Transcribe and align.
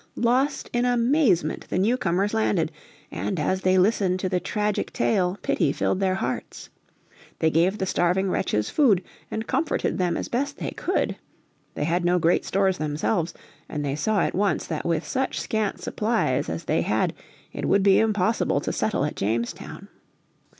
Lost 0.15 0.67
in 0.73 0.83
amazement 0.83 1.67
the 1.69 1.77
newcomers 1.77 2.33
landed, 2.33 2.71
and 3.11 3.39
as 3.39 3.61
they 3.61 3.77
listened 3.77 4.19
to 4.19 4.27
the 4.27 4.39
tragic 4.39 4.91
tale 4.91 5.37
pity 5.43 5.71
filled 5.71 5.99
their 5.99 6.15
hearts. 6.15 6.71
They 7.37 7.51
gave 7.51 7.77
the 7.77 7.85
starving 7.85 8.27
wretches 8.31 8.71
food, 8.71 9.03
and 9.29 9.45
comforted 9.45 9.99
them 9.99 10.17
as 10.17 10.27
best 10.27 10.57
they 10.57 10.71
could. 10.71 11.17
They 11.75 11.83
had 11.83 12.03
no 12.03 12.17
great 12.17 12.45
stores 12.45 12.79
themselves, 12.79 13.35
and 13.69 13.85
they 13.85 13.95
saw 13.95 14.21
at 14.21 14.33
once 14.33 14.65
that 14.65 14.85
with 14.87 15.07
such 15.07 15.39
scant 15.39 15.79
supplies 15.81 16.49
as 16.49 16.63
they 16.63 16.81
had 16.81 17.13
it 17.53 17.67
would 17.67 17.83
be 17.83 17.99
impossible 17.99 18.59
to 18.61 18.73
settle 18.73 19.05
at 19.05 19.15
Jamestown. 19.15 19.87